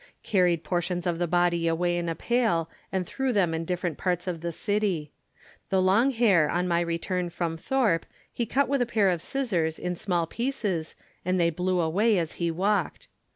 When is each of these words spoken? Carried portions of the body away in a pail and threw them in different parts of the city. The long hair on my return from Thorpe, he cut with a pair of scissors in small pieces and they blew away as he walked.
Carried 0.23 0.63
portions 0.63 1.05
of 1.05 1.19
the 1.19 1.27
body 1.27 1.67
away 1.67 1.95
in 1.95 2.09
a 2.09 2.15
pail 2.15 2.67
and 2.91 3.05
threw 3.05 3.31
them 3.31 3.53
in 3.53 3.65
different 3.65 3.99
parts 3.99 4.25
of 4.25 4.41
the 4.41 4.51
city. 4.51 5.11
The 5.69 5.79
long 5.79 6.09
hair 6.09 6.49
on 6.49 6.67
my 6.67 6.81
return 6.81 7.29
from 7.29 7.55
Thorpe, 7.55 8.07
he 8.33 8.47
cut 8.47 8.67
with 8.67 8.81
a 8.81 8.87
pair 8.87 9.09
of 9.11 9.21
scissors 9.21 9.77
in 9.77 9.95
small 9.95 10.25
pieces 10.25 10.95
and 11.23 11.39
they 11.39 11.51
blew 11.51 11.79
away 11.79 12.17
as 12.17 12.31
he 12.41 12.49
walked. 12.49 13.09